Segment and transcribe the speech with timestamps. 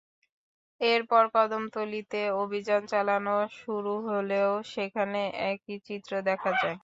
[0.81, 6.77] এরপর কদমতলীতে অভিযান চালানো শুরু হলেও সেখানে একই চিত্র দেখা যায়।